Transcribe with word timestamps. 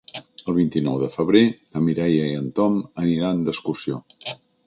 El 0.51 0.55
vint-i-nou 0.59 0.95
de 1.01 1.09
febrer 1.15 1.43
na 1.75 1.83
Mireia 1.89 2.25
i 2.31 2.39
en 2.39 2.49
Tom 2.61 2.81
aniran 3.05 3.47
d'excursió. 3.49 4.01